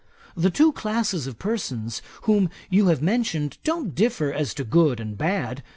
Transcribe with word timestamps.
The 0.35 0.49
two 0.49 0.71
classes 0.71 1.27
of 1.27 1.37
persons 1.37 2.01
whom 2.23 2.49
you 2.71 2.87
have 2.87 3.03
mentioned 3.03 3.59
don't 3.63 3.93
differ 3.93 4.33
as 4.33 4.55
to 4.55 4.63
good 4.63 4.99
and 4.99 5.15
bad. 5.15 5.61